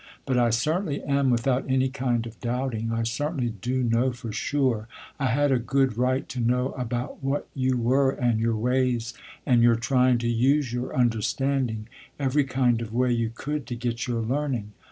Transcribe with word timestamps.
But 0.25 0.39
I 0.39 0.49
certainly 0.49 1.03
am 1.03 1.29
without 1.29 1.69
any 1.69 1.87
kind 1.89 2.25
of 2.25 2.39
doubting, 2.39 2.91
I 2.91 3.03
certainly 3.03 3.49
do 3.49 3.83
know 3.83 4.11
for 4.11 4.31
sure, 4.31 4.87
I 5.19 5.27
had 5.27 5.51
a 5.51 5.59
good 5.59 5.95
right 5.95 6.27
to 6.29 6.39
know 6.39 6.69
about 6.69 7.23
what 7.23 7.47
you 7.53 7.77
were 7.77 8.09
and 8.09 8.39
your 8.39 8.55
ways 8.55 9.13
and 9.45 9.61
your 9.61 9.75
trying 9.75 10.17
to 10.17 10.27
use 10.27 10.73
your 10.73 10.95
understanding, 10.95 11.87
every 12.19 12.45
kind 12.45 12.81
of 12.81 12.91
way 12.91 13.11
you 13.11 13.29
could 13.31 13.67
to 13.67 13.75
get 13.75 14.07
your 14.07 14.21
learning. 14.23 14.71